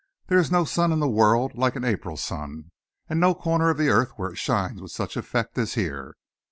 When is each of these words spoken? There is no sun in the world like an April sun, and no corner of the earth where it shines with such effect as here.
There 0.29 0.39
is 0.39 0.49
no 0.49 0.65
sun 0.65 0.91
in 0.91 0.99
the 0.99 1.07
world 1.07 1.53
like 1.55 1.75
an 1.75 1.85
April 1.85 2.17
sun, 2.17 2.71
and 3.07 3.19
no 3.19 3.35
corner 3.35 3.69
of 3.69 3.77
the 3.77 3.89
earth 3.89 4.13
where 4.15 4.31
it 4.31 4.39
shines 4.39 4.81
with 4.81 4.89
such 4.91 5.15
effect 5.15 5.59
as 5.59 5.75
here. 5.75 6.15